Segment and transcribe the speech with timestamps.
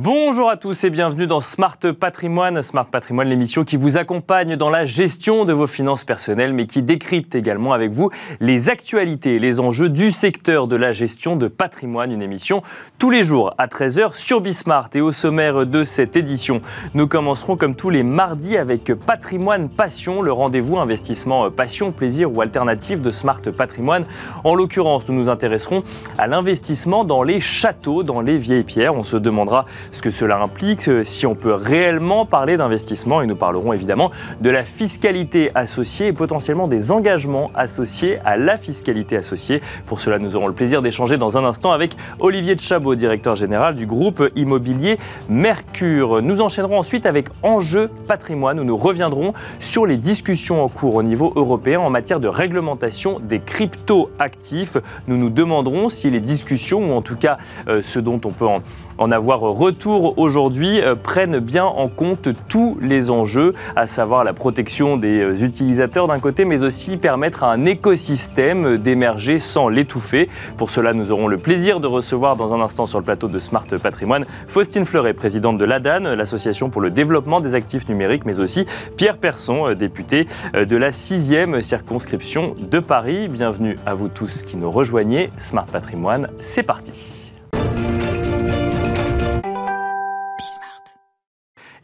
[0.00, 2.62] Bonjour à tous et bienvenue dans Smart Patrimoine.
[2.62, 6.82] Smart Patrimoine, l'émission qui vous accompagne dans la gestion de vos finances personnelles, mais qui
[6.82, 8.08] décrypte également avec vous
[8.38, 12.12] les actualités et les enjeux du secteur de la gestion de patrimoine.
[12.12, 12.62] Une émission
[13.00, 14.90] tous les jours à 13h sur Bismart.
[14.94, 16.60] Et au sommaire de cette édition,
[16.94, 22.40] nous commencerons comme tous les mardis avec Patrimoine Passion, le rendez-vous investissement passion, plaisir ou
[22.40, 24.04] alternative de Smart Patrimoine.
[24.44, 25.82] En l'occurrence, nous nous intéresserons
[26.18, 28.94] à l'investissement dans les châteaux, dans les vieilles pierres.
[28.94, 33.26] On se demandera ce que cela implique, euh, si on peut réellement parler d'investissement et
[33.26, 34.10] nous parlerons évidemment
[34.40, 39.60] de la fiscalité associée et potentiellement des engagements associés à la fiscalité associée.
[39.86, 43.36] Pour cela, nous aurons le plaisir d'échanger dans un instant avec Olivier de Chabot, directeur
[43.36, 44.98] général du groupe immobilier
[45.28, 46.22] Mercure.
[46.22, 51.02] Nous enchaînerons ensuite avec Enjeu patrimoine où nous reviendrons sur les discussions en cours au
[51.02, 54.76] niveau européen en matière de réglementation des crypto-actifs.
[55.06, 58.46] Nous nous demanderons si les discussions, ou en tout cas euh, ce dont on peut
[58.46, 59.40] en, avoir
[59.78, 65.20] retour aujourd'hui euh, prennent bien en compte tous les enjeux, à savoir la protection des
[65.20, 70.28] euh, utilisateurs d'un côté, mais aussi permettre à un écosystème d'émerger sans l'étouffer.
[70.56, 73.38] Pour cela, nous aurons le plaisir de recevoir dans un instant sur le plateau de
[73.38, 78.40] Smart Patrimoine Faustine Fleuret, présidente de l'ADAN, l'association pour le développement des actifs numériques, mais
[78.40, 83.28] aussi Pierre Persson, euh, député de la 6e circonscription de Paris.
[83.28, 85.30] Bienvenue à vous tous qui nous rejoignez.
[85.38, 87.27] Smart Patrimoine, c'est parti.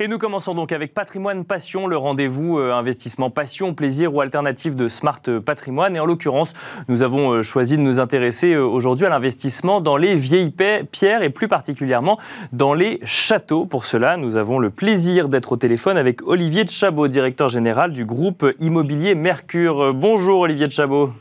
[0.00, 4.74] Et nous commençons donc avec Patrimoine Passion, le rendez-vous euh, investissement passion, plaisir ou alternative
[4.74, 5.94] de Smart Patrimoine.
[5.94, 6.52] Et en l'occurrence,
[6.88, 10.52] nous avons euh, choisi de nous intéresser euh, aujourd'hui à l'investissement dans les vieilles
[10.90, 12.18] pierres et plus particulièrement
[12.52, 13.66] dans les châteaux.
[13.66, 17.92] Pour cela, nous avons le plaisir d'être au téléphone avec Olivier de Chabot, directeur général
[17.92, 19.94] du groupe immobilier Mercure.
[19.94, 21.12] Bonjour Olivier de Chabot.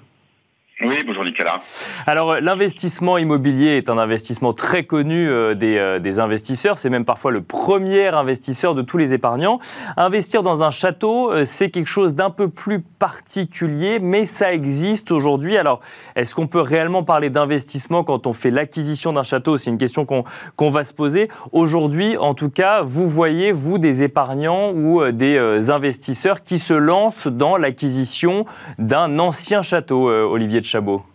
[0.81, 1.61] Oui, bonjour Nicolas.
[2.07, 6.89] Alors euh, l'investissement immobilier est un investissement très connu euh, des, euh, des, investisseurs, c'est
[6.89, 9.59] même parfois le premier investisseur de tous les épargnants.
[9.97, 15.57] Investir dans un château, c'est quelque chose d'un peu plus particulier, mais ça existe aujourd'hui.
[15.57, 15.79] Alors
[16.15, 19.59] est-ce qu'on peut réellement parler d'investissement quand on fait l'acquisition d'un château?
[19.59, 21.29] C'est une question qu'on va se poser.
[21.51, 25.37] Aujourd'hui, en tout cas, vous voyez, vous, des épargnants ou des
[25.69, 28.45] investisseurs qui se lancent dans l'acquisition
[28.79, 31.05] d'un ancien château, Olivier Chabot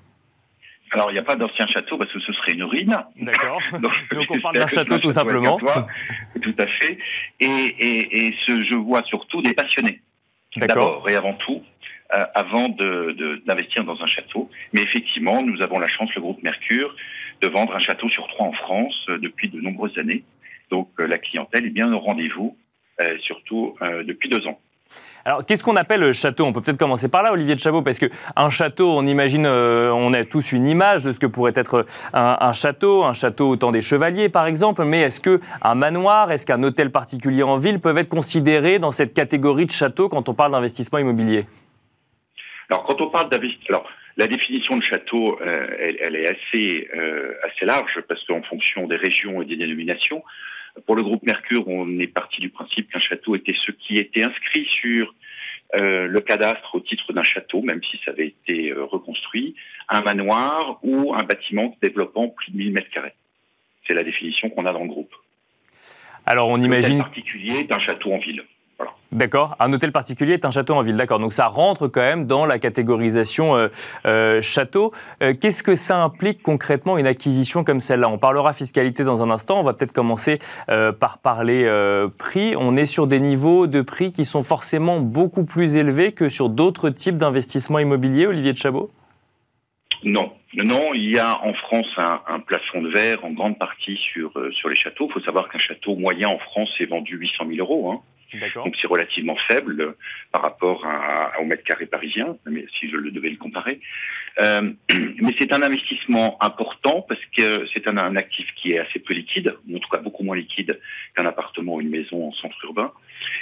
[0.90, 2.96] alors, il n'y a pas d'ancien château parce que ce serait une ruine.
[3.16, 3.60] D'accord.
[3.82, 5.58] Donc, on parle d'un château tout simplement.
[5.58, 6.96] tout à fait.
[7.40, 10.00] Et, ce, je vois surtout des passionnés.
[10.56, 11.62] D'abord et avant tout,
[12.14, 14.48] euh, avant d'investir dans un château.
[14.72, 16.96] Mais effectivement, nous avons la chance, le groupe Mercure,
[17.42, 20.24] de vendre un château sur trois en France euh, depuis de nombreuses années.
[20.70, 22.56] Donc, euh, la clientèle est bien au rendez-vous,
[23.24, 23.76] surtout
[24.06, 24.58] depuis deux ans.
[25.28, 26.44] Alors, qu'est-ce qu'on appelle château?
[26.46, 29.90] On peut peut-être commencer par là, Olivier de Chabot, parce qu'un château, on imagine, euh,
[29.90, 31.84] on a tous une image de ce que pourrait être
[32.14, 34.84] un, château, un château au temps des chevaliers, par exemple.
[34.84, 39.12] Mais est-ce qu'un manoir, est-ce qu'un hôtel particulier en ville peuvent être considérés dans cette
[39.12, 41.44] catégorie de château quand on parle d'investissement immobilier?
[42.70, 43.82] Alors, quand on parle d'investissement,
[44.16, 45.66] la définition de château, euh,
[46.00, 50.24] elle, est assez, euh, assez large parce qu'en fonction des régions et des dénominations,
[50.86, 54.22] pour le groupe Mercure, on est parti du principe qu'un château était ce qui était
[54.22, 55.14] inscrit sur
[55.74, 59.54] euh, le cadastre au titre d'un château, même si ça avait été euh, reconstruit,
[59.88, 63.14] un manoir ou un bâtiment développant plus de 1000 mètres carrés.
[63.86, 65.14] C'est la définition qu'on a dans le groupe.
[66.24, 66.98] Alors on imagine.
[66.98, 68.44] particulier d'un château en ville.
[69.10, 69.56] D'accord.
[69.58, 70.96] Un hôtel particulier est un château en ville.
[70.96, 71.18] D'accord.
[71.18, 73.68] Donc ça rentre quand même dans la catégorisation euh,
[74.04, 74.92] euh, château.
[75.22, 78.10] Euh, qu'est-ce que ça implique concrètement une acquisition comme celle-là?
[78.10, 79.60] On parlera fiscalité dans un instant.
[79.60, 80.38] On va peut-être commencer
[81.00, 81.68] par parler
[82.18, 82.54] prix.
[82.56, 86.48] On est sur des niveaux de prix qui sont forcément beaucoup plus élevés que sur
[86.48, 88.90] d'autres types d'investissements immobiliers, Olivier de Chabot?
[90.04, 90.32] Non.
[90.54, 94.68] Non, il y a en France un, plafond de verre en grande partie sur, sur
[94.68, 95.06] les châteaux.
[95.08, 97.92] Il faut savoir qu'un château moyen en France est vendu 800 000 euros.
[97.92, 98.00] Hein.
[98.54, 99.96] Donc c'est relativement faible euh,
[100.32, 100.86] par rapport
[101.40, 103.80] au mètre carré parisien, mais si je le devais le comparer.
[104.40, 104.72] Euh,
[105.20, 109.14] mais c'est un investissement important parce que c'est un, un, actif qui est assez peu
[109.14, 110.78] liquide, ou en tout cas beaucoup moins liquide
[111.16, 112.92] qu'un appartement ou une maison en centre urbain.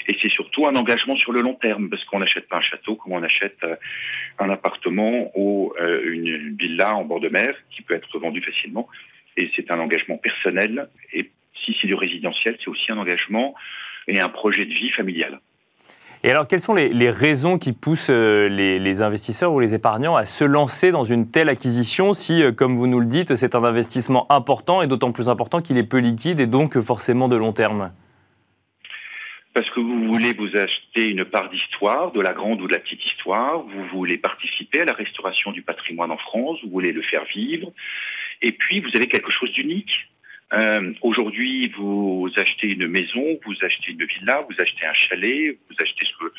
[0.07, 2.95] Et c'est surtout un engagement sur le long terme, parce qu'on n'achète pas un château
[2.95, 3.75] comme on achète euh,
[4.39, 8.89] un appartement ou une villa en bord de mer qui peut être vendu facilement.
[9.37, 10.89] Et c'est un engagement personnel.
[11.13, 11.31] Et
[11.65, 13.55] si c'est du résidentiel, c'est aussi un engagement
[14.09, 15.41] et un projet de vie familial.
[16.25, 20.25] Et alors, quelles sont les, raisons qui poussent euh, les, investisseurs ou les épargnants à
[20.25, 23.63] se lancer dans une telle acquisition si, euh, comme vous nous le dites, c'est un
[23.63, 27.53] investissement important et d'autant plus important qu'il est peu liquide et donc forcément de long
[27.53, 27.93] terme?
[29.55, 32.81] Parce que vous voulez vous acheter une part d'histoire, de la grande ou de la
[32.81, 37.03] petite histoire, vous voulez participer à la restauration du patrimoine en France, vous voulez le
[37.03, 37.73] faire vivre,
[38.43, 39.93] et puis vous avez quelque chose d'unique
[40.53, 45.77] Euh, Aujourd'hui, vous achetez une maison, vous achetez une villa, vous achetez un chalet, vous
[45.79, 46.33] achetez ce que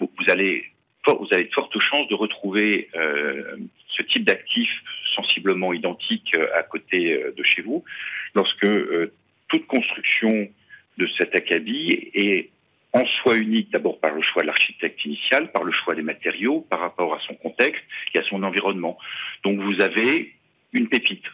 [0.00, 0.64] vous, allez
[1.06, 3.56] vous avez de fortes chances de retrouver euh,
[3.96, 4.68] ce type d'actif
[5.14, 7.84] sensiblement identique euh, à côté euh, de chez vous,
[8.34, 9.12] lorsque euh,
[9.48, 10.48] toute construction
[10.98, 12.50] de cet acabit est
[12.92, 16.60] en soi unique, d'abord par le choix de l'architecte initial, par le choix des matériaux,
[16.70, 17.82] par rapport à son contexte
[18.14, 18.98] et à son environnement.
[19.42, 20.32] Donc vous avez
[20.72, 21.24] une pépite.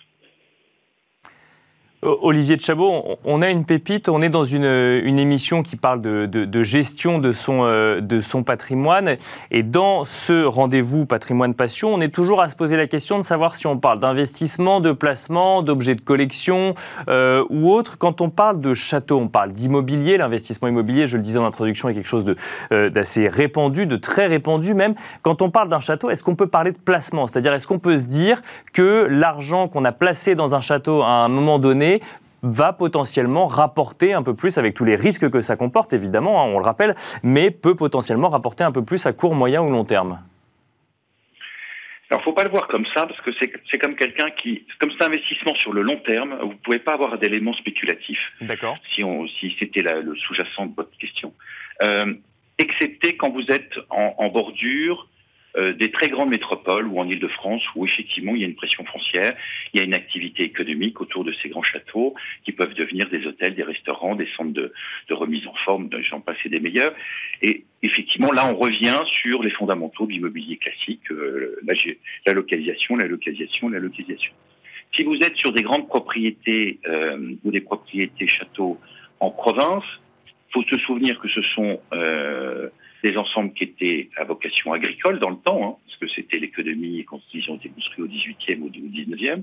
[2.03, 6.63] Olivier de Chabot, on a une pépite, on est dans une, émission qui parle de,
[6.63, 9.17] gestion de son, euh, de son patrimoine.
[9.51, 13.23] Et dans ce rendez-vous patrimoine passion, on est toujours à se poser la question de
[13.23, 16.75] savoir si on parle d'investissement, de placement, d'objets de collection
[17.11, 17.99] euh, ou autre.
[17.99, 20.17] Quand on parle de château, on parle d'immobilier.
[20.17, 22.25] L'investissement immobilier, je le disais en introduction, est quelque chose
[22.73, 24.95] euh, d'assez répandu, de très répandu même.
[25.21, 27.27] Quand on parle d'un château, est-ce qu'on peut parler de placement?
[27.27, 28.41] C'est-à-dire, est-ce qu'on peut se dire
[28.73, 31.90] que l'argent qu'on a placé dans un château à un moment donné,
[32.43, 36.47] va potentiellement rapporter un peu plus, avec tous les risques que ça comporte évidemment, hein,
[36.47, 39.85] on le rappelle, mais peut potentiellement rapporter un peu plus à court, moyen ou long
[39.85, 40.21] terme
[42.11, 43.31] alors, faut pas le voir comme ça, parce que
[43.71, 46.95] c'est comme quelqu'un qui, comme c'est un investissement sur le long terme, vous pouvez pas
[46.95, 48.33] avoir d'éléments spéculatifs.
[48.41, 48.77] D'accord.
[48.93, 49.05] Si,
[49.39, 51.33] si c'était le sous-jacent de votre question.
[51.85, 52.13] Euh,
[52.59, 55.07] excepté quand vous êtes en, en bordure
[55.57, 58.85] euh, des très grandes métropoles ou en Ile-de-France où effectivement il y a une pression
[58.85, 59.35] foncière,
[59.73, 62.15] il y a une activité économique autour de ces grands châteaux
[62.45, 64.73] qui peuvent devenir des hôtels, des restaurants, des centres de,
[65.11, 66.93] remise en forme, j'en passe des meilleurs.
[67.43, 71.59] Et effectivement là on revient sur les fondamentaux de l'immobilier classique, euh,
[72.27, 74.33] la, localisation, la localisation, la localisation.
[74.95, 78.79] Si vous êtes sur des grandes propriétés euh, ou des propriétés châteaux
[79.19, 79.85] en province,
[80.53, 81.81] faut se souvenir que ce sont
[83.03, 87.05] des ensembles qui étaient à vocation agricole dans le temps, hein, parce que c'était l'économie
[87.05, 89.43] quand ils ont été construits au 18e ou au 19e,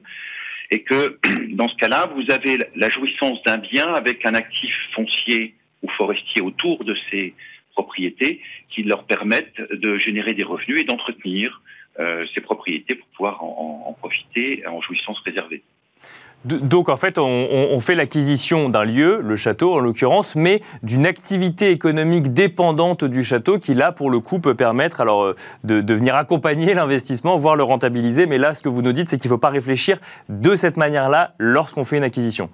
[0.72, 1.20] et que
[1.54, 6.42] dans ce cas-là, vous avez la jouissance d'un bien avec un actif foncier ou forestier
[6.42, 7.34] autour de ces
[7.74, 11.62] propriétés qui leur permettent de générer des revenus et d'entretenir
[12.00, 15.64] euh, ces propriétés pour pouvoir en profiter en jouissance réservée.
[16.46, 21.72] Donc en fait, on, fait l'acquisition d'un lieu, le château en l'occurrence, mais d'une activité
[21.72, 26.16] économique dépendante du château qui là, pour le coup, peut permettre alors euh, de, venir
[26.16, 28.28] accompagner l'investissement, voire le rentabiliser.
[28.28, 29.98] Mais là, ce que vous nous dites, c'est qu'il ne faut pas réfléchir
[30.30, 32.50] de cette manière-là lorsqu'on fait une acquisition.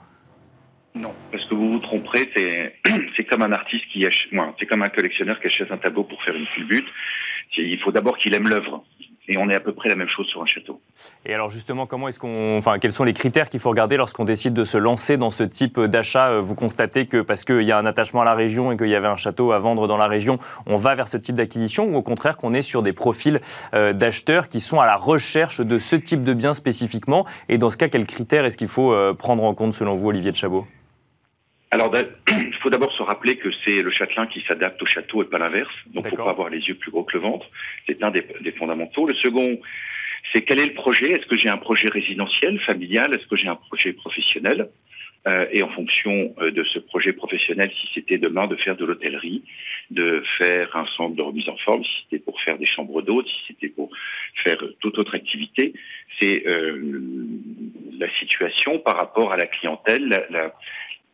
[0.96, 4.90] Non, parce que vous vous tromperez, c'est comme un artiste qui achète, c'est comme un
[4.90, 6.88] collectionneur qui achète un tableau pour faire une culbute.
[7.58, 8.84] Il faut d'abord qu'il aime l'œuvre.
[9.30, 10.82] Et on est à peu près la même chose sur un château.
[11.26, 14.26] Et alors justement, comment est-ce qu'on, enfin, quels sont les critères qu'il faut regarder lorsqu'on
[14.26, 17.72] décide de se lancer dans ce type d'achat euh, Vous constatez que parce qu'il y
[17.72, 19.98] a un attachement à la région et qu'il y avait un château à vendre dans
[19.98, 22.94] la région, on va vers ce type d'acquisition, ou au contraire qu'on est sur des
[22.94, 23.40] profils
[23.74, 27.26] euh, d'acheteurs qui sont à la recherche de ce type de biens spécifiquement?
[27.48, 30.10] Et dans ce cas, quels critères est-ce qu'il faut euh, prendre en compte selon vous,
[30.10, 30.68] Olivier de Chabot?
[31.74, 31.92] Alors,
[32.30, 35.40] il faut d'abord se rappeler que c'est le châtelain qui s'adapte au château et pas
[35.40, 35.74] l'inverse.
[35.88, 37.48] Donc, il ne faut pas avoir les yeux plus gros que le ventre.
[37.88, 38.24] C'est un des,
[38.60, 39.08] fondamentaux.
[39.08, 39.60] Le second,
[40.32, 41.08] c'est quel est le projet?
[41.08, 43.12] Est-ce que j'ai un projet résidentiel, familial?
[43.16, 44.70] Est-ce que j'ai un projet professionnel?
[45.26, 48.86] Euh, Et en fonction euh, de ce projet professionnel, si c'était demain de faire de
[48.86, 49.42] l'hôtellerie,
[49.90, 53.28] de faire un centre de remise en forme, si c'était pour faire des chambres d'hôtes,
[53.28, 53.90] si c'était pour
[54.44, 55.74] faire toute autre activité,
[56.20, 56.78] c'est euh,
[57.98, 60.54] la situation par rapport à la clientèle, la, la,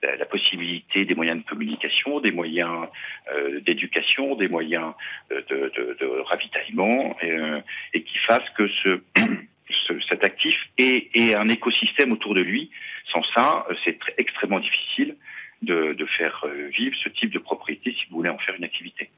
[0.03, 2.87] la, possibilité des moyens de communication, des moyens
[3.33, 4.93] euh, d'éducation, des moyens
[5.31, 7.61] euh, de, de, de ravitaillement, euh,
[7.93, 9.01] et qui fassent que ce,
[10.09, 12.71] cet actif ait, ait, un écosystème autour de lui.
[13.11, 15.15] Sans ça, c'est extrêmement difficile
[15.61, 16.45] de, de, faire
[16.77, 19.09] vivre ce type de propriété si vous voulez en faire une activité.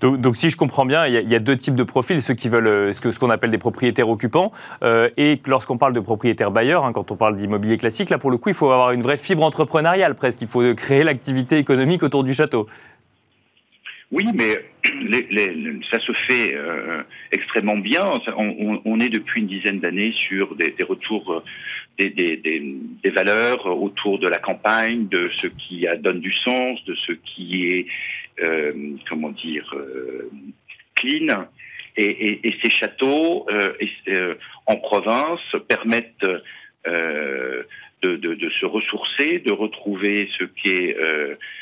[0.00, 2.68] Donc, si je comprends bien, il y, a, deux types de profils, ceux qui veulent
[2.68, 4.52] euh, ce qu'on ce qu'on appelle des propriétaires occupants,
[4.84, 8.30] euh, et lorsqu'on parle de propriétaires bailleurs, hein, quand on parle d'immobilier classique, là pour
[8.30, 12.04] le coup, il faut avoir une vraie fibre entrepreneuriale presque, il faut créer l'activité économique
[12.04, 12.68] autour du château.
[14.12, 14.56] Oui, mais
[15.30, 17.02] les, ça se fait euh,
[17.32, 18.04] extrêmement bien.
[18.36, 21.42] On, on, est depuis une dizaine d'années sur des, des retours,
[21.98, 27.66] des, valeurs autour de la campagne, de ce qui donne du sens, de ce qui
[27.66, 27.86] est
[28.40, 28.72] euh,
[29.08, 30.30] comment dire, euh,
[30.94, 31.46] clean.
[31.96, 34.34] Et, ces châteaux euh,
[34.66, 36.24] en province permettent
[36.84, 37.66] de,
[38.60, 40.96] se ressourcer, de retrouver ce qu'est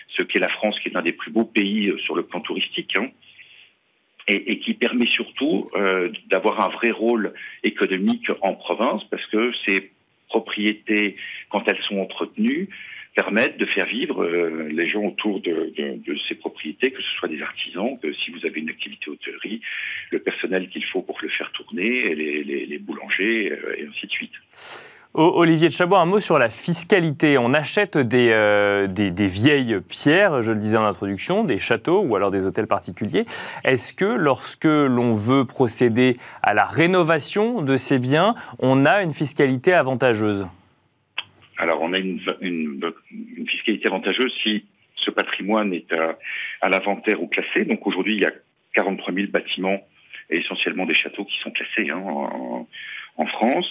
[0.09, 2.97] ce la France, qui est l'un des plus beaux pays sur le plan touristique.
[2.97, 3.09] Hein,
[4.29, 5.67] et, qui permet surtout
[6.29, 9.91] d'avoir un vrai rôle économique en province, parce que ces
[10.37, 11.17] propriétés,
[11.51, 12.69] quand elles sont entretenues,
[13.15, 15.73] permettent de faire vivre euh, les gens autour de,
[16.29, 19.63] ces propriétés, que ce soit des artisans, que si vous avez une activité hôtellerie,
[20.11, 24.37] le personnel qu'il faut pour le faire tourner, les, boulangers, euh, et ainsi de suite.
[25.19, 27.39] Olivier de Chabot, un mot sur la fiscalité.
[27.39, 32.31] On achète des, des, vieilles pierres, je le disais en introduction, des châteaux ou alors
[32.31, 33.25] des hôtels particuliers.
[33.65, 39.15] Est-ce que lorsque l'on veut procéder à la rénovation de ces biens, on a une
[39.15, 40.47] fiscalité avantageuse?
[41.59, 42.21] Alors, on a une,
[43.49, 47.65] fiscalité avantageuse si ce patrimoine est à, l'inventaire ou classé.
[47.65, 48.33] Donc aujourd'hui, il y a
[48.75, 49.81] 43 000 bâtiments
[50.29, 52.03] et essentiellement des châteaux qui sont classés hein,
[53.17, 53.67] en, France,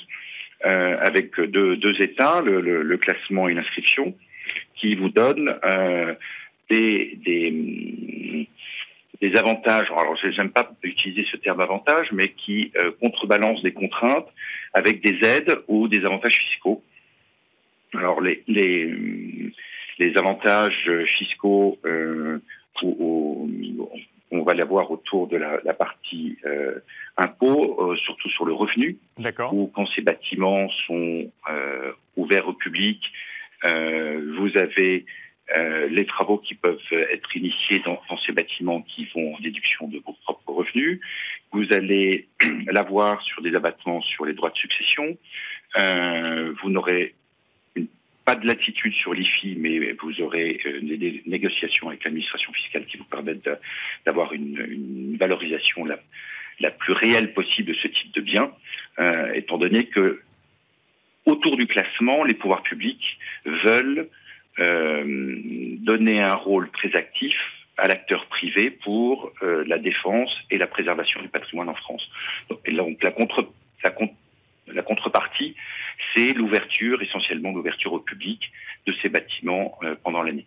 [0.66, 4.16] euh, avec deux, états, le, classement et l'inscription,
[4.76, 6.14] qui vous donnent euh,
[6.70, 8.48] des, des,
[9.36, 9.88] avantages.
[9.92, 14.28] Alors, je n'aime pas utiliser ce terme avantage, mais qui euh, contrebalancent des contraintes
[14.74, 16.84] avec des aides ou des avantages fiscaux.
[17.94, 18.94] Alors les, les,
[20.00, 22.40] les avantages fiscaux, euh,
[24.36, 26.80] on va les voir autour de la, la partie euh,
[27.18, 28.98] impôt, euh, surtout sur le revenu,
[29.52, 33.02] ou quand ces bâtiments sont euh, ouverts au public,
[33.64, 35.06] euh, vous avez
[35.92, 40.00] les travaux qui peuvent être initiés dans, dans, ces bâtiments qui vont en déduction de
[40.00, 41.00] vos propres revenus.
[41.52, 42.28] Vous allez
[42.72, 45.16] l'avoir sur des abattements sur les droits de succession.
[45.78, 47.14] vous n'aurez
[48.26, 52.98] pas de latitude sur l'IFI, mais vous aurez euh, des négociations avec l'administration fiscale qui
[52.98, 53.48] vous permettent
[54.06, 58.52] d'avoir une, valorisation la, plus réelle possible de ce type de bien,
[59.00, 60.22] euh, étant donné que
[61.26, 64.10] autour du classement, les pouvoirs publics veulent
[64.60, 65.04] euh,
[65.78, 67.36] donner un rôle très actif
[67.78, 72.10] à l'acteur privé pour la défense et la préservation du patrimoine en France.
[72.50, 73.12] Donc, la
[74.82, 75.56] contrepartie,
[76.14, 78.52] c'est l'ouverture, essentiellement l'ouverture au public
[78.86, 80.46] de ces bâtiments euh, pendant l'année.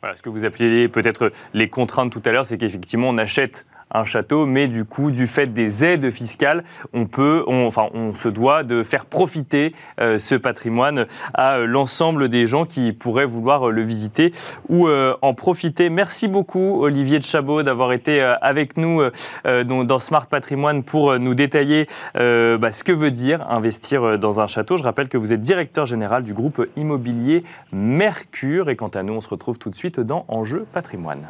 [0.00, 3.66] Voilà, ce que vous appeliez peut-être les contraintes tout à l'heure, c'est qu'effectivement on achète
[3.92, 8.28] un château, mais du coup, du fait des aides fiscales, on peut, enfin, on se
[8.28, 13.82] doit de faire profiter euh, ce patrimoine à l'ensemble des gens qui pourraient vouloir le
[13.82, 14.32] visiter
[14.68, 15.90] ou euh, en profiter.
[15.90, 19.02] Merci beaucoup, Olivier de Chabot, d'avoir été euh, avec nous
[19.44, 24.76] dans, Smart Patrimoine pour nous détailler bah, ce que veut dire investir dans un château.
[24.76, 28.70] Je rappelle que vous êtes directeur général du groupe immobilier Mercure.
[28.70, 31.26] Et quant à nous, on se retrouve tout de suite dans Enjeu Patrimoine.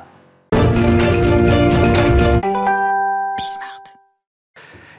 [2.42, 2.81] Thank you.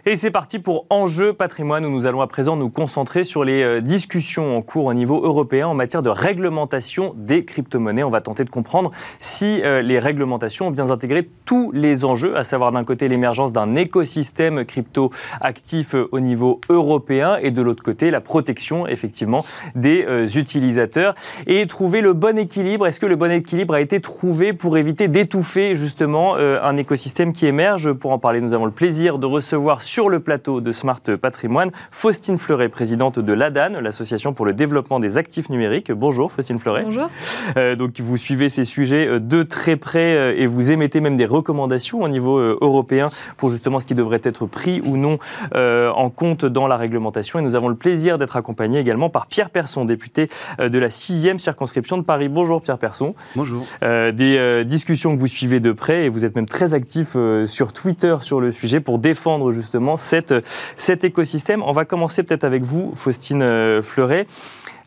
[0.05, 3.63] Et c'est parti pour Enjeu patrimoine où nous allons à présent nous concentrer sur les
[3.63, 8.03] euh, discussions en cours au niveau européen en matière de réglementation des crypto-monnaies.
[8.03, 12.35] On va tenter de comprendre si euh, les réglementations ont bien intégré tous les enjeux,
[12.35, 17.61] à savoir d'un côté l'émergence d'un écosystème crypto actif euh, au niveau européen et de
[17.61, 20.05] l'autre côté la protection effectivement des
[20.35, 21.15] utilisateurs
[21.47, 22.87] et trouver le bon équilibre.
[22.87, 27.45] Est-ce que le bon équilibre a été trouvé pour éviter d'étouffer justement un écosystème qui
[27.45, 27.93] émerge?
[27.93, 32.39] Pour en parler, nous avons le plaisir de recevoir le plateau de Smart Patrimoine, Faustine
[32.39, 35.91] Fleuret, présidente de l'ADAN, l'Association pour le développement des actifs numériques.
[35.91, 36.83] Bonjour Faustine Fleuret.
[36.83, 37.09] Bonjour.
[37.57, 41.15] Euh, donc vous suivez ces sujets euh, de très près euh, et vous émettez même
[41.15, 45.19] des recommandations au niveau européen pour justement ce qui devrait être pris ou non
[45.53, 47.37] en compte dans la réglementation.
[47.37, 51.37] Et nous avons le plaisir d'être accompagnés également par Pierre Persson, député de la 6e
[51.37, 52.29] circonscription de Paris.
[52.29, 53.13] Bonjour Pierre Persson.
[53.35, 53.63] Bonjour.
[53.81, 58.15] des discussions que vous suivez de près et vous êtes même très actif sur Twitter
[58.21, 61.63] sur le sujet pour défendre justement cet écosystème.
[61.63, 64.27] On va commencer peut-être avec vous, Faustine euh, Fleuret.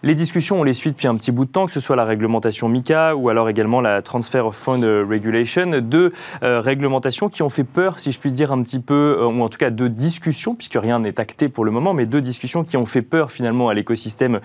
[0.02, 2.04] Les discussions, on les suit depuis un petit bout de temps, que ce soit la
[2.04, 6.12] réglementation MICA ou alors également la Transfer of Fund Regulation, deux
[6.42, 9.42] euh, réglementations qui ont fait peur, si je puis dire un petit peu, euh, ou
[9.42, 12.62] en tout cas deux discussions, puisque rien n'est acté pour le moment, mais deux discussions
[12.62, 14.40] qui ont fait peur finalement à l'écosystème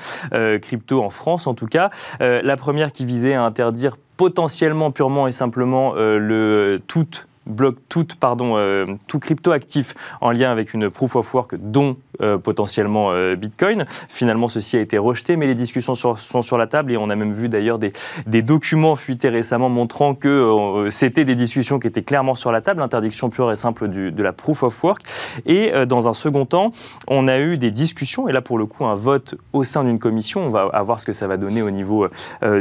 [0.62, 1.90] crypto en France en tout cas.
[2.20, 7.08] la première qui visait à interdire potentiellement, purement et simplement, le tout
[7.52, 11.98] bloque tout, pardon, euh, tout crypto actif en lien avec une proof of work, dont
[12.22, 13.86] euh, potentiellement euh, Bitcoin.
[14.10, 17.16] Finalement, ceci a été rejeté, mais les discussions sont sur la table et on a
[17.16, 17.94] même vu d'ailleurs des,
[18.28, 22.80] des, documents fuités récemment montrant que c'était des discussions qui étaient clairement sur la table,
[22.80, 25.04] l'interdiction pure et simple de la proof of work.
[25.46, 26.72] Et dans un second temps,
[27.08, 30.00] on a eu des discussions, et là pour le coup un vote au sein d'une
[30.00, 32.08] commission, on va voir ce que ça va donner au niveau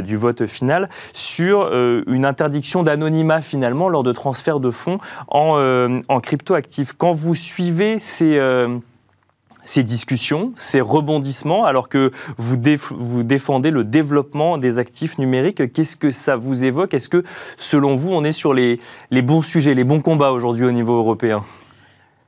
[0.03, 1.71] du vote final, sur
[2.07, 4.80] une interdiction d'anonymat finalement lors de transferts de fonds
[5.27, 6.93] en, euh, en crypto-actifs.
[6.97, 8.77] Quand vous suivez ces euh,
[9.63, 12.57] ces discussions, ces rebondissements, alors que vous,
[12.89, 15.71] vous, défendez le développement des actifs numériques.
[15.71, 16.95] Qu'est-ce que ça vous évoque?
[16.95, 17.23] Est-ce que,
[17.57, 18.79] selon vous, on est sur les,
[19.11, 21.43] les bons sujets, les bons combats aujourd'hui au niveau européen?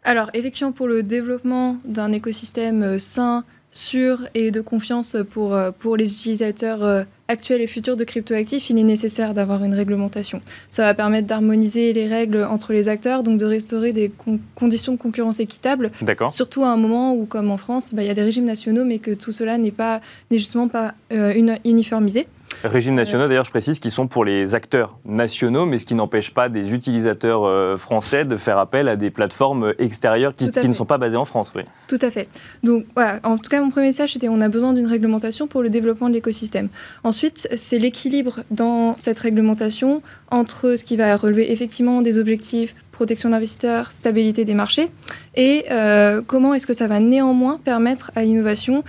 [0.04, 5.98] Alors, effectivement, pour le développement d'un écosystème euh, sain, sûr et de confiance pour, pour
[5.98, 10.42] les utilisateurs actuel et futur de cryptoactifs, il est nécessaire d'avoir une réglementation.
[10.70, 14.12] Ça va permettre d'harmoniser les règles entre les acteurs, donc de restaurer des
[14.56, 15.92] conditions de concurrence équitables.
[16.32, 18.84] Surtout à un moment où, comme en France, bah, il y a des régimes nationaux,
[18.84, 20.02] mais que tout cela n'est pas
[20.32, 21.34] n'est justement pas euh,
[21.66, 22.28] uniformisé.
[22.64, 26.34] Régimes nationaux, d'ailleurs, je précise, qui sont pour les acteurs nationaux, mais ce qui n'empêche
[26.34, 30.86] pas des utilisateurs euh, français de faire appel à des plateformes extérieures qui, ne sont
[30.86, 31.52] pas basées en France.
[31.56, 31.64] Oui.
[31.88, 32.30] Tout à fait.
[32.64, 33.20] Donc, voilà.
[33.24, 36.10] En tout cas, mon premier message, c'était on a besoin d'une réglementation pour le développement
[36.10, 36.70] de l'écosystème.
[37.04, 40.02] Ensuite, c'est l'équilibre dans cette réglementation
[40.32, 44.90] entre ce qui va relever effectivement des objectifs protection de l'investisseur, stabilité des marchés,
[45.36, 48.84] et euh, comment est-ce que ça va néanmoins permettre à l'innovation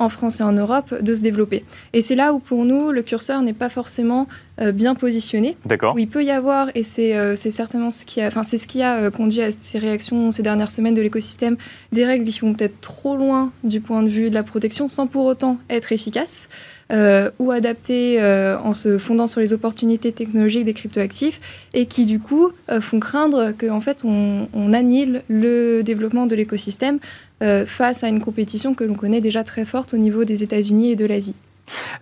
[0.00, 1.62] en France et en Europe de se développer.
[1.92, 4.26] Et c'est là où pour nous, le curseur n'est pas forcément
[4.60, 5.56] euh, bien positionné.
[5.66, 5.94] D'accord.
[5.94, 8.66] Où il peut y avoir, et c'est euh, certainement ce qui a, enfin, c'est ce
[8.66, 11.56] qui a euh, conduit à ces réactions ces dernières semaines de l'écosystème,
[11.92, 15.06] des règles qui vont peut-être trop loin du point de vue de la protection sans
[15.06, 16.48] pour autant être efficaces.
[16.90, 21.40] Ou adaptées en se fondant sur les opportunités technologiques des cryptoactifs
[21.72, 26.98] et qui du coup font craindre qu'en fait on, on, annule le développement de l'écosystème
[27.42, 30.90] euh, face à une compétition que l'on connaît déjà très forte au niveau des États-Unis
[30.90, 31.34] et de l'Asie.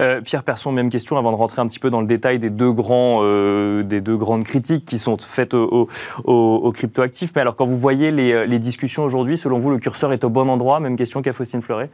[0.01, 2.51] Euh, Pierre Persson, même question avant de rentrer un petit peu dans le détail des
[2.51, 5.89] deux, grands, euh, des deux grandes critiques qui sont faites aux,
[6.25, 7.31] aux, cryptoactifs.
[7.37, 10.29] Mais alors, quand vous voyez les, les discussions aujourd'hui, selon vous, le curseur est au
[10.29, 10.81] bon endroit?
[10.81, 11.91] Même question qu'à Faustine Fleuret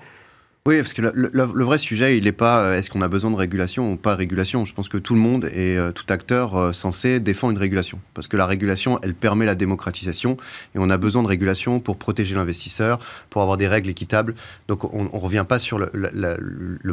[0.67, 3.37] oui, parce que le, vrai sujet, il n'est pas euh, est-ce qu'on a besoin de
[3.37, 4.65] régulation ou pas régulation?
[4.65, 8.01] Je pense que tout le monde et euh, tout acteur euh, censé défend une régulation.
[8.15, 10.39] Parce que la régulation, elle permet la démocratisation
[10.75, 14.35] et on a besoin de régulation pour protéger l'investisseur, pour avoir des règles équitables.
[14.69, 15.91] Donc on ne revient pas sur le,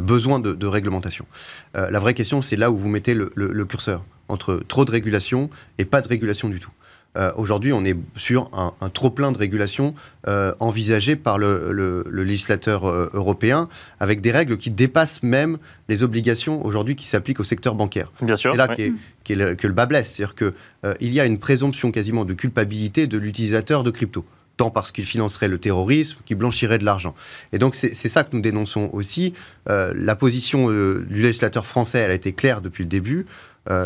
[0.02, 1.24] besoin de, réglementation.
[1.72, 5.48] la vraie question, c'est là où vous mettez le curseur entre trop de régulation
[5.78, 6.72] et pas de régulation du tout.
[7.16, 9.94] Euh, aujourd'hui, on est sur un, trop-plein de régulation
[10.28, 13.68] euh, envisagé par le, législateur euh, européen,
[14.00, 18.12] avec des règles qui dépassent même les obligations aujourd'hui qui s'appliquent au secteur bancaire.
[18.22, 18.52] Bien sûr.
[18.52, 20.14] C'est là que le bas blesse.
[20.14, 24.24] C'est-à-dire qu'il y a une présomption quasiment de culpabilité de l'utilisateur de crypto
[24.58, 27.14] tant parce qu'il financerait le terrorisme, qu'il blanchirait de l'argent.
[27.54, 29.32] Et donc c'est ça que nous dénonçons aussi.
[29.66, 33.26] la position du législateur français, elle a été claire depuis le début.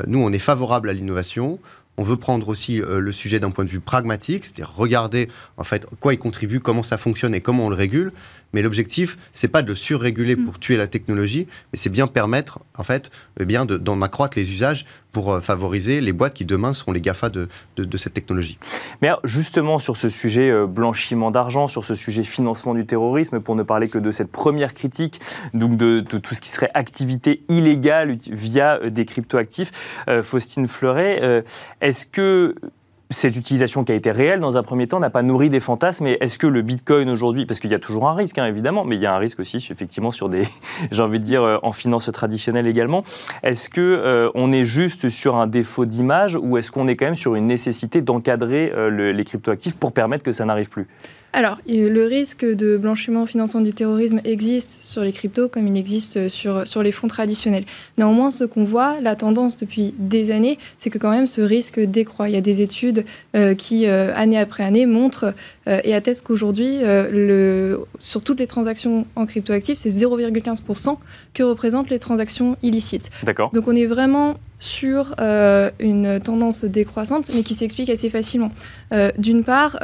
[0.07, 1.61] nous, on est favorable à l'innovation.
[1.99, 5.65] On veut prendre aussi euh, le sujet d'un point de vue pragmatique, c'est-à-dire regarder en
[5.65, 8.13] fait quoi il contribue, comment ça fonctionne et comment on le régule.
[8.57, 10.59] Mais l'objectif, c'est pas de surréguler pour mm.
[10.61, 14.87] tuer la technologie, mais c'est bien permettre, en fait, eh bien d'en accroître les usages
[15.13, 18.59] pour euh, favoriser les boîtes qui demain seront les GAFA de, de, cette technologie.
[19.03, 23.57] Mais justement, sur ce sujet euh, blanchiment d'argent, sur ce sujet financement du terrorisme, pour
[23.57, 25.21] ne parler que de cette première critique,
[25.53, 29.71] donc de, tout ce qui serait activité illégale via euh, des cryptoactifs,
[30.23, 31.45] Faustine Fleuret,
[31.83, 32.55] est-ce que
[33.11, 36.07] cette utilisation qui a été réelle dans un premier temps n'a pas nourri des fantasmes.
[36.07, 38.85] Et est-ce que le Bitcoin aujourd'hui, parce qu'il y a toujours un risque hein, évidemment,
[38.85, 40.49] mais il y a un risque aussi effectivement sur des,
[40.91, 43.05] j'ai envie de dire euh, en finance traditionnelle également.
[43.43, 47.07] Est-ce que euh, on est juste sur un défaut d'image ou est-ce qu'on est quand
[47.07, 50.89] même sur une nécessité d'encadrer euh, les cryptoactifs pour permettre que ça n'arrive plus?
[51.33, 56.29] Alors, le risque de blanchiment financement du terrorisme existe sur les cryptos comme il existe
[56.29, 57.65] sur, sur les fonds traditionnels.
[57.99, 61.79] Néanmoins, ce qu'on voit, la tendance depuis des années, c'est que quand même ce risque
[61.79, 62.31] décroît.
[62.31, 65.35] Il y a des études euh, qui, euh, année après année, montrent
[65.69, 66.79] euh, et attestent qu'aujourd'hui,
[67.99, 70.97] sur toutes les transactions en cryptoactifs, c'est 0,15%
[71.35, 73.11] que représentent les transactions illicites.
[73.25, 73.51] D'accord.
[73.53, 75.15] Donc on est vraiment sur
[75.79, 78.53] une tendance décroissante, mais qui s'explique assez facilement.
[79.19, 79.79] D'une part,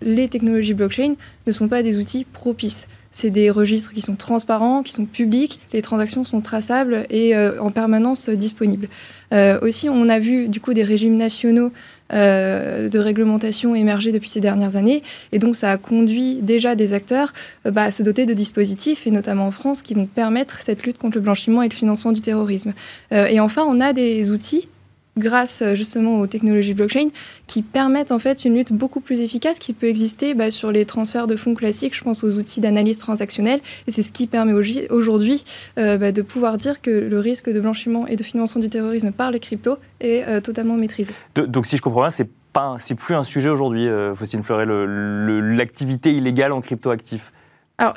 [0.00, 1.14] les technologies blockchain
[1.46, 2.88] ne sont pas des outils propices.
[3.12, 7.60] C'est des registres qui sont transparents, qui sont publics, les transactions sont traçables et euh,
[7.60, 8.88] en permanence disponibles.
[9.34, 11.72] Euh, aussi, on a vu du coup des régimes nationaux
[12.12, 16.92] euh, de réglementation émerger depuis ces dernières années, et donc ça a conduit déjà des
[16.92, 17.32] acteurs
[17.64, 20.98] bah, à se doter de dispositifs, et notamment en France, qui vont permettre cette lutte
[20.98, 22.72] contre le blanchiment et le financement du terrorisme.
[23.10, 24.68] et enfin, on a des outils
[25.16, 27.08] grâce euh, justement aux technologies blockchain
[27.46, 30.84] qui permettent en fait une lutte beaucoup plus efficace qui peut exister bah, sur les
[30.84, 31.96] transferts de fonds classiques.
[31.96, 34.52] Je pense aux outils d'analyse transactionnelle et c'est ce qui permet
[34.90, 35.44] aujourd'hui
[35.78, 39.12] euh, bah, de pouvoir dire que le risque de blanchiment et de financement du terrorisme
[39.12, 41.12] par les cryptos est euh, totalement maîtrisé.
[41.36, 46.12] donc si je comprends bien, c'est pas, c'est plus un sujet aujourd'hui, Faustine Fleuret, l'activité
[46.12, 46.60] illégale en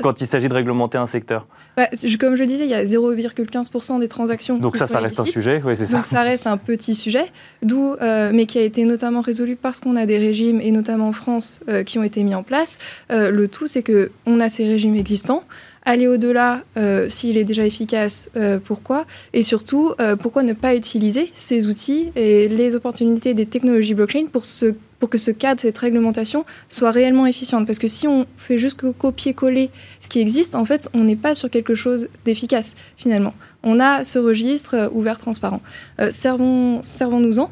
[0.01, 1.87] quand il s'agit de réglementer un secteur bah,
[2.19, 4.57] Comme je disais, il y a 0,15% des transactions.
[4.57, 5.97] Donc ça, ça reste un sujet, oui, c'est ça.
[5.97, 7.25] Donc ça reste un petit sujet,
[7.61, 11.09] d'où, euh, mais qui a été notamment résolu parce qu'on a des régimes, et notamment
[11.09, 12.77] en France, euh, qui ont été mis en place.
[13.11, 15.43] Euh, le tout, c'est qu'on a ces régimes existants.
[15.87, 16.63] Aller au-delà,
[17.09, 18.27] s'il est déjà efficace,
[18.63, 19.05] pourquoi?
[19.33, 24.45] Et surtout, pourquoi ne pas utiliser ces outils et les opportunités des technologies blockchain pour
[24.45, 24.73] se
[25.09, 27.65] que ce cadre, cette réglementation soit réellement efficiente.
[27.65, 29.69] Parce que si on fait juste copier-coller
[30.01, 33.33] ce qui existe, en fait, on n'est pas sur quelque chose d'efficace finalement.
[33.63, 35.61] On a ce registre euh, ouvert, transparent.
[35.99, 37.49] Euh, servons, servons-nous-en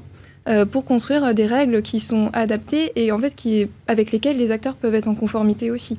[0.48, 4.52] euh, pour construire des règles qui sont adaptées et en fait qui, avec lesquelles les
[4.52, 5.98] acteurs peuvent être en conformité aussi.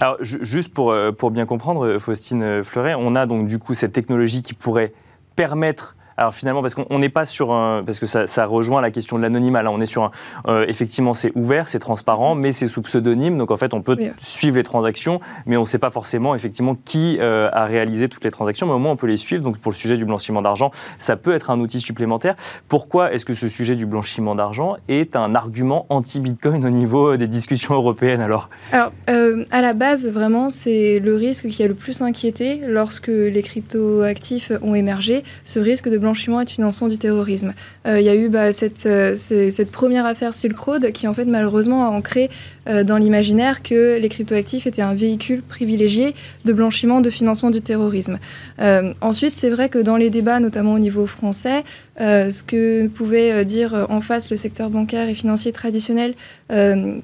[0.00, 4.42] Alors juste pour, pour bien comprendre, Faustine Fleuret, on a donc du coup cette technologie
[4.42, 4.92] qui pourrait
[5.34, 8.90] permettre alors finalement, parce qu'on n'est pas sur un, parce que ça, ça, rejoint la
[8.90, 9.62] question de l'anonymat.
[9.62, 10.10] Là, on est sur un,
[10.48, 13.36] euh, effectivement, c'est ouvert, c'est transparent, mais c'est sous pseudonyme.
[13.36, 16.76] Donc en fait, on peut suivre les transactions, mais on ne sait pas forcément effectivement
[16.84, 18.66] qui euh, a réalisé toutes les transactions.
[18.66, 19.42] Mais au moins, on peut les suivre.
[19.42, 22.34] Donc pour le sujet du blanchiment d'argent, ça peut être un outil supplémentaire.
[22.68, 27.26] Pourquoi est-ce que ce sujet du blanchiment d'argent est un argument anti-Bitcoin au niveau des
[27.26, 28.48] discussions européennes alors?
[28.72, 33.08] Alors euh, à la base, vraiment, c'est le risque qui a le plus inquiété lorsque
[33.08, 35.22] les crypto-actifs ont émergé.
[35.44, 37.52] Ce risque de blanchiment et de financement du terrorisme.
[37.86, 41.14] Euh, il y a eu bah, cette, euh, cette, première affaire Silk Road qui, en
[41.14, 42.30] fait, malheureusement, a ancré
[42.68, 47.60] euh, dans l'imaginaire que les cryptoactifs étaient un véhicule privilégié de blanchiment, de financement du
[47.60, 48.18] terrorisme.
[49.00, 51.64] ensuite, c'est vrai que dans les débats, notamment au niveau français,
[51.98, 56.14] ce que pouvait dire en face le secteur bancaire et financier traditionnel,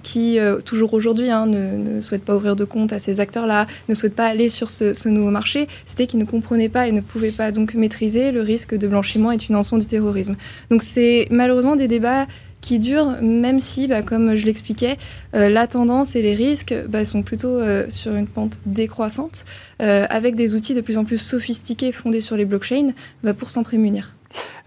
[0.02, 3.94] qui, toujours aujourd'hui, hein, ne, ne, souhaite pas ouvrir de compte à ces acteurs-là, ne
[3.94, 7.00] souhaite pas aller sur ce, ce nouveau marché, c'était qu'ils ne comprenaient pas et ne
[7.00, 10.36] pouvaient pas donc maîtriser le risque de blanchiment et de financement du terrorisme.
[10.70, 12.26] Donc c'est malheureusement des débats
[12.62, 14.96] qui durent, même si, bah, comme je l'expliquais,
[15.34, 19.44] euh, la tendance et les risques bah, sont plutôt euh, sur une pente décroissante,
[19.82, 23.50] euh, avec des outils de plus en plus sophistiqués fondés sur les blockchains bah, pour
[23.50, 24.14] s'en prémunir.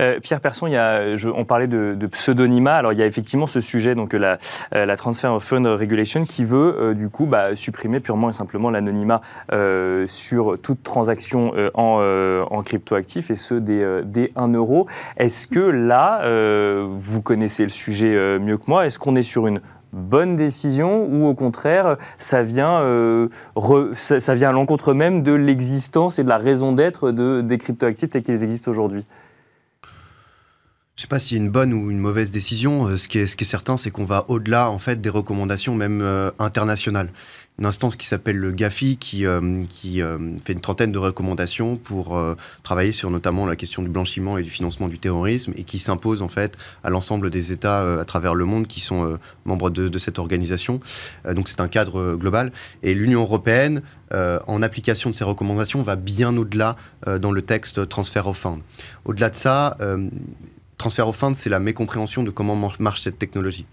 [0.02, 0.68] Euh, Pierre Persson,
[1.36, 2.76] on parlait de, pseudonymat.
[2.76, 4.38] Alors, il y a effectivement ce sujet, donc la,
[4.74, 8.34] euh, la Transfer of Fund Regulation, qui veut euh, du coup bah, supprimer purement et
[8.34, 9.22] simplement l'anonymat
[10.08, 14.88] sur toute transaction en, en cryptoactifs et ceux des, des 1 euro.
[15.18, 16.22] Est-ce que là,
[16.86, 19.62] vous connaissez le sujet mieux que moi, est-ce qu'on est sur une
[19.94, 22.82] bonne décision ou au contraire ça vient,
[23.96, 28.10] ça, vient à l'encontre même de l'existence et de la raison d'être de, des cryptoactifs
[28.10, 29.06] tels qu'ils existent aujourd'hui?
[30.96, 32.88] Je ne sais pas a une bonne ou une mauvaise décision.
[32.88, 35.10] Euh, ce qui est, ce qui est certain, c'est qu'on va au-delà en fait des
[35.10, 37.10] recommandations même euh, internationales.
[37.60, 40.02] Une instance qui s'appelle le GAFI, qui, euh, qui
[40.44, 42.22] fait une trentaine de recommandations pour
[42.64, 46.22] travailler sur notamment la question du blanchiment et du financement du terrorisme, et qui s'impose
[46.22, 50.00] en fait à l'ensemble des États à travers le monde qui sont membres de, de,
[50.00, 50.82] cette organisation.
[51.34, 52.52] donc c'est un cadre global.
[52.84, 56.76] Et l'Union européenne, en application de ces recommandations, va bien au-delà
[57.08, 58.60] dans le texte Transfer of Fund.
[59.06, 59.78] Au-delà de ça,
[60.86, 63.66] transfert au fin, c'est la mécompréhension de comment marche cette technologie.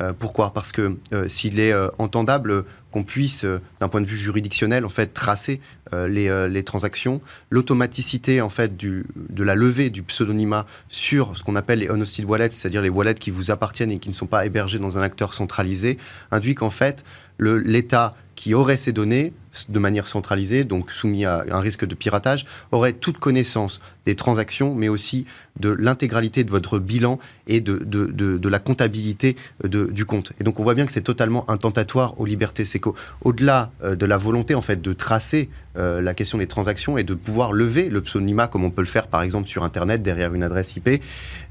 [0.00, 0.52] Euh, pourquoi?
[0.52, 3.44] Parce que euh, s'il est euh, entendable qu'on puisse,
[3.80, 5.60] d'un point de vue juridictionnel, en fait, tracer
[5.92, 9.04] les, les, transactions, l'automaticité en fait de
[9.42, 13.30] la levée du pseudonymat sur ce qu'on appelle les unhosted wallets, c'est-à-dire les wallets qui
[13.30, 15.98] vous appartiennent et qui ne sont pas hébergés dans un acteur centralisé,
[16.30, 17.04] induit qu'en fait
[17.38, 19.32] l'État qui aurait ces données
[19.68, 24.74] de manière centralisée, donc soumis à un risque de piratage, aurait toute connaissance des transactions,
[24.74, 25.26] mais aussi
[25.60, 30.32] de l'intégralité de votre bilan et de, de, de, la comptabilité du compte.
[30.40, 32.64] Et donc on voit bien que c'est totalement intentatoire aux libertés.
[32.64, 36.98] C'est qu'au-delà euh, de la volonté en fait de tracer euh, la question des transactions
[36.98, 40.02] et de pouvoir lever le pseudonymat comme on peut le faire par exemple sur Internet
[40.02, 41.02] derrière une adresse IP,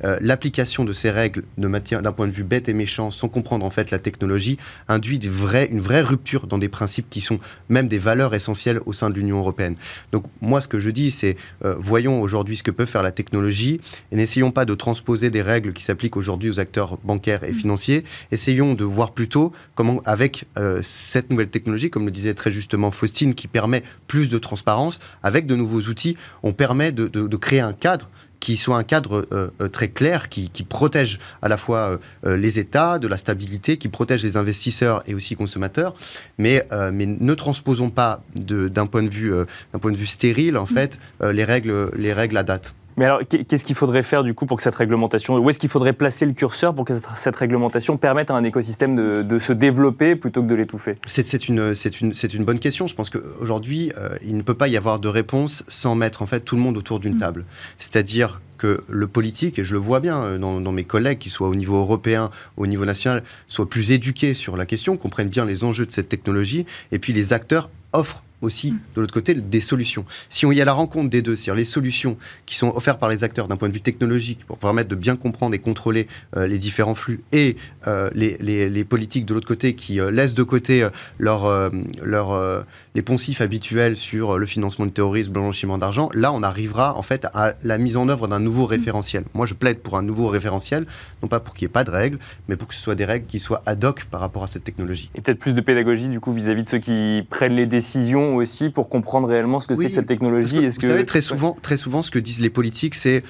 [0.03, 3.69] euh, l'application de ces règles d'un point de vue bête et méchant, sans comprendre en
[3.69, 4.57] fait la technologie,
[4.88, 9.10] induit une vraie, rupture dans des principes qui sont même des valeurs essentielles au sein
[9.10, 9.75] de l'Union européenne.
[10.12, 13.12] Donc moi, ce que je dis, c'est euh, voyons aujourd'hui ce que peut faire la
[13.12, 13.80] technologie
[14.12, 18.04] et n'essayons pas de transposer des règles qui s'appliquent aujourd'hui aux acteurs bancaires et financiers.
[18.32, 22.91] Essayons de voir plutôt comment, avec euh, cette nouvelle technologie, comme le disait très justement
[22.91, 27.73] Faustine, qui permet plus de transparence, avec de nouveaux outils, on permet de créer un
[27.73, 32.38] cadre qui soit un cadre euh, euh, très clair, qui, protège à la fois euh,
[32.38, 35.93] les États de la stabilité, qui protège les investisseurs et aussi consommateurs,
[36.38, 39.34] mais, mais ne transposons pas d'un point, de vue,
[39.82, 40.67] point de vue stérile, en mm.
[40.67, 42.73] fait, les, règles, les règles à date.
[42.97, 45.69] Mais alors, qu'est-ce qu'il faudrait faire du coup pour que cette réglementation, où est-ce qu'il
[45.69, 50.15] faudrait placer le curseur pour que cette, réglementation permette à un écosystème de, se développer
[50.15, 50.97] plutôt que de l'étouffer?
[51.05, 52.88] C'est une, une, une, bonne question.
[52.88, 56.27] Je pense qu'aujourd'hui, euh, il ne peut pas y avoir de réponse sans mettre en
[56.27, 57.19] fait tout le monde autour d'une mm.
[57.19, 57.45] table.
[57.77, 61.29] C'est-à-dire que le politique, et je le vois bien euh, dans, dans, mes collègues, qui
[61.29, 65.45] soient au niveau européen, au niveau national, soient plus éduqués sur la question, comprennent bien
[65.45, 69.62] les enjeux de cette technologie, et puis les acteurs offrent aussi de l'autre côté des
[69.62, 70.06] solutions.
[70.30, 73.10] Si on y a la rencontre des deux, c'est-à-dire les solutions qui sont offertes par
[73.10, 76.47] les acteurs d'un point de vue technologique pour permettre de bien comprendre et contrôler euh,
[76.47, 80.43] les différents flux et euh, les, les, politiques de l'autre côté qui euh, laissent de
[80.43, 81.71] côté leur,
[82.04, 82.65] leur,
[82.97, 87.27] les poncifs habituels sur le financement du terrorisme, blanchiment d'argent, là on arrivera en fait
[87.31, 89.23] à la mise en œuvre d'un nouveau référentiel.
[89.36, 90.88] Moi je plaide pour un nouveau référentiel,
[91.21, 93.05] non pas pour qu'il n'y ait pas de règles, mais pour que ce soit des
[93.05, 95.12] règles qui soient ad hoc par rapport à cette technologie.
[95.13, 98.71] Et peut-être plus de pédagogie du coup vis-à-vis de ceux qui prennent les décisions aussi
[98.71, 100.67] pour comprendre réellement ce que c'est que cette technologie.
[100.67, 103.23] Vous savez, très souvent, très souvent, ce que disent les politiques, c'est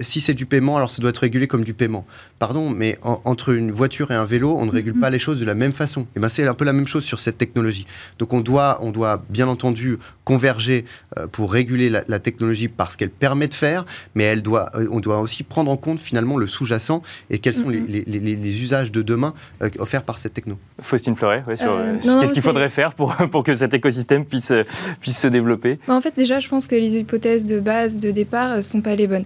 [0.00, 2.06] si c'est du paiement, alors ça doit être régulé comme du paiement.
[2.38, 5.44] Pardon, mais entre une voiture et un vélo, on ne régule pas les choses de
[5.44, 6.06] la même façon.
[6.16, 7.86] Et ben c'est un peu la même chose sur cette technologie.
[8.18, 10.84] Donc on doit, on doit bien entendu converger
[11.18, 15.00] euh, pour réguler la, technologie parce qu'elle permet de faire, mais elle doit, euh, on
[15.00, 19.02] doit aussi prendre en compte finalement le sous-jacent et quels sont les, les, usages de
[19.02, 20.58] demain euh, offerts par cette techno.
[20.80, 24.52] Faustine Fleuret, qu'est-ce qu'il faudrait faire pour, pour que cet écosystème puisse,
[25.00, 25.78] puisse se développer?
[25.88, 28.80] Bah, En fait, déjà, je pense que les hypothèses de base, de départ, ne sont
[28.80, 29.24] pas les bonnes.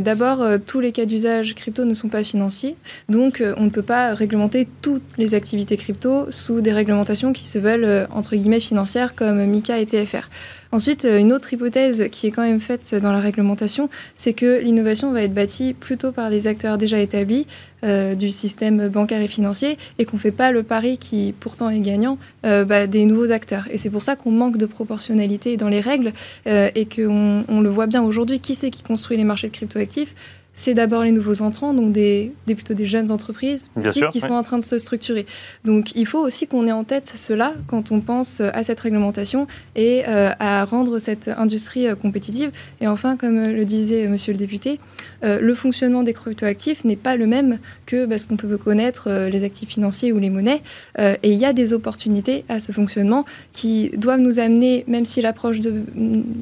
[0.00, 2.76] D'abord, tous les cas d'usage crypto ne sont pas financiers,
[3.08, 7.58] donc on ne peut pas réglementer toutes les activités crypto sous des réglementations qui se
[7.58, 10.28] veulent, entre guillemets, financières comme MICA et TFR.
[10.72, 14.60] Ensuite, euh, une autre hypothèse qui est quand même faite dans la réglementation, c'est que
[14.60, 17.46] l'innovation va être bâtie plutôt par les acteurs déjà établis
[17.84, 21.70] euh, du système bancaire et financier et qu'on ne fait pas le pari qui pourtant
[21.70, 23.66] est gagnant euh, bah, des nouveaux acteurs.
[23.70, 26.12] Et c'est pour ça qu'on manque de proportionnalité dans les règles
[26.46, 28.40] et qu'on on le voit bien aujourd'hui.
[28.40, 30.14] Qui c'est qui construit les marchés de cryptoactifs?
[30.56, 33.70] C'est d'abord les nouveaux entrants, donc des, plutôt des jeunes entreprises
[34.10, 35.26] qui sont en train de se structurer.
[35.64, 39.46] Donc il faut aussi qu'on ait en tête cela quand on pense à cette réglementation
[39.76, 42.50] et euh, à rendre cette industrie euh, compétitive.
[42.80, 44.80] Et enfin, comme le disait monsieur le député,
[45.24, 49.10] euh, le fonctionnement des cryptoactifs n'est pas le même que bah, ce qu'on peut connaître,
[49.30, 50.62] les actifs financiers ou les monnaies.
[50.98, 55.20] et il y a des opportunités à ce fonctionnement qui doivent nous amener, même si
[55.20, 55.82] l'approche de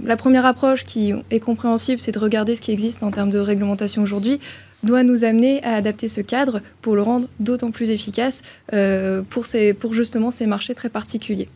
[0.04, 3.38] la première approche qui est compréhensible, c'est de regarder ce qui existe en termes de
[3.38, 4.38] réglementation aujourd'hui
[4.84, 9.44] doit nous amener à adapter ce cadre pour le rendre d'autant plus efficace euh, pour,
[9.92, 11.48] justement ces marchés très particuliers.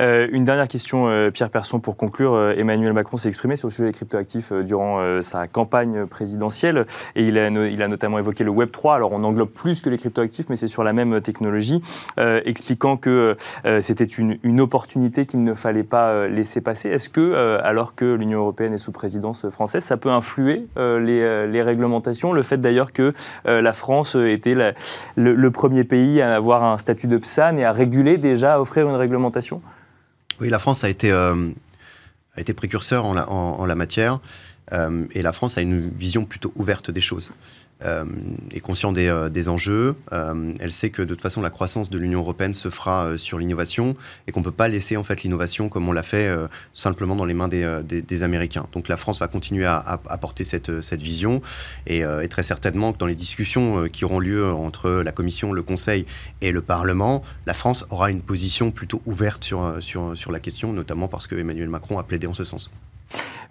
[0.00, 2.34] Euh, une dernière question, euh, Pierre Persson, pour conclure.
[2.34, 6.86] Euh, Emmanuel Macron s'est exprimé sur le sujet des cryptoactifs durant sa campagne présidentielle
[7.16, 8.94] et il a, notamment évoqué le Web 3.
[8.94, 11.80] Alors on englobe plus que les cryptoactifs, mais c'est sur la même technologie,
[12.16, 13.36] expliquant que
[13.80, 16.88] c'était une, opportunité qu'il ne fallait pas laisser passer.
[16.88, 21.62] Est-ce que, alors que l'Union européenne est sous présidence française, ça peut influer les, les,
[21.62, 22.32] réglementations?
[22.32, 23.12] Le fait d'ailleurs que
[23.44, 27.72] la France était le, le, premier pays à avoir un statut de PSAN et à
[27.72, 29.43] réguler déjà, à offrir une réglementation
[30.40, 31.50] oui, la France a été, euh,
[32.56, 34.20] précurseur en la, en, la matière
[34.72, 37.30] euh, et la France a une vision plutôt ouverte des choses.
[37.84, 38.04] Euh,
[38.54, 39.94] est conscient des, euh, enjeux.
[40.12, 43.38] Euh, elle sait que de toute façon, la croissance de l'Union européenne se fera sur
[43.38, 43.94] l'innovation
[44.26, 46.34] et qu'on ne peut pas laisser en fait l'innovation comme on l'a fait
[46.72, 48.66] simplement dans les mains des, Américains.
[48.72, 50.70] Donc la France va continuer à, à, porter cette,
[51.02, 51.42] vision
[51.86, 56.06] et, très certainement que dans les discussions qui auront lieu entre la Commission, le Conseil
[56.40, 60.72] et le Parlement, la France aura une position plutôt ouverte sur, sur, sur la question,
[60.72, 62.70] notamment parce que Emmanuel Macron a plaidé en ce sens.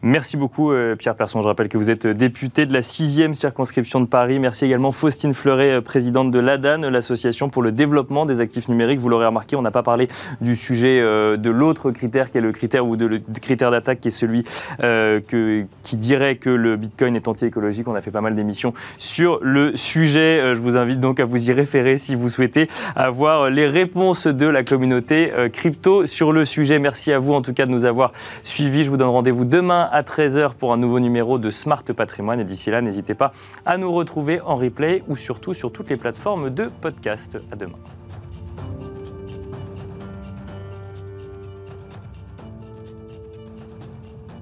[0.06, 1.42] Merci beaucoup euh, Pierre Persson.
[1.42, 4.38] Je rappelle que vous êtes député de la 6e circonscription de Paris.
[4.38, 9.00] Merci également Faustine Fleuret, euh, présidente de l'ADAN, l'association pour le développement des actifs numériques.
[9.00, 10.10] Vous l'aurez remarqué, on n'a pas parlé
[10.42, 14.02] du sujet euh, de l'autre critère qui est le critère ou de le critère d'attaque
[14.02, 14.44] qui est celui
[14.80, 17.88] que, qui dirait que le Bitcoin est anti-écologique.
[17.88, 20.54] On a fait pas mal d'émissions sur le sujet.
[20.54, 24.48] Je vous invite donc à vous y référer si vous souhaitez avoir les réponses de
[24.48, 26.80] la communauté crypto sur le sujet.
[26.80, 28.12] Merci à vous en tout cas de nous avoir
[28.44, 28.84] suivis.
[28.84, 32.40] Je vous donne rendez-vous demain à 13h pour un nouveau numéro de Smart Patrimoine.
[32.40, 33.32] Et d'ici là, n'hésitez pas
[33.66, 37.38] à nous retrouver en replay ou surtout sur toutes les plateformes de podcast.
[37.52, 37.78] À demain.